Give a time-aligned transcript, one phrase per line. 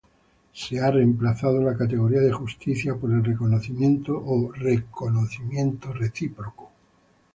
[0.51, 6.71] Se ha reemplazado la categoría de justicia por el "reconocimiento" o "reconocimiento recíproco".